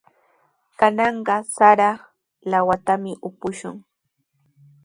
Kananqa 0.79 1.35
sara 1.55 1.89
lawatami 2.51 3.11
upushun. 3.27 3.75